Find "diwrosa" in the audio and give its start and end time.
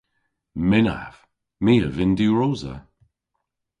2.17-2.75